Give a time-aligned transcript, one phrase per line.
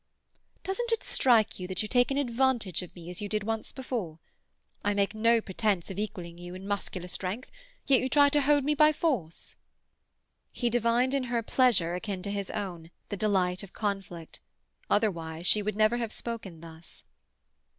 [0.63, 3.71] "Doesn't it strike you that you take an advantage of me, as you did once
[3.71, 4.17] before?
[4.83, 7.51] I make no pretence of equalling you in muscular strength,
[7.85, 9.55] yet you try to hold me by force."
[10.51, 14.39] He divined in her pleasure akin to his own, the delight of conflict.
[14.89, 17.03] Otherwise, she would never have spoken thus.